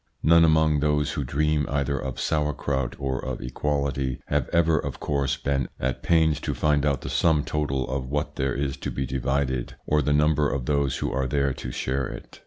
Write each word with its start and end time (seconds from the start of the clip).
None 0.23 0.43
among 0.43 0.79
those 0.79 1.11
who 1.11 1.23
dream 1.23 1.67
either 1.69 1.95
of 1.99 2.19
sauerkraut 2.19 2.95
or 2.97 3.23
of 3.23 3.39
equality 3.39 4.19
have 4.29 4.49
ever 4.49 4.79
of 4.79 4.99
course 4.99 5.37
been 5.37 5.69
at 5.79 6.01
pains 6.01 6.39
to 6.39 6.55
find 6.55 6.87
out 6.87 7.01
the 7.01 7.07
sum 7.11 7.43
total 7.43 7.87
of 7.87 8.09
what 8.09 8.35
there 8.35 8.55
is 8.55 8.77
to 8.77 8.89
be 8.89 9.05
divided 9.05 9.75
or 9.85 10.01
the 10.01 10.11
number 10.11 10.49
of 10.49 10.65
those 10.65 10.97
who 10.97 11.11
are 11.11 11.27
there 11.27 11.53
to 11.53 11.71
share 11.71 12.07
it. 12.07 12.39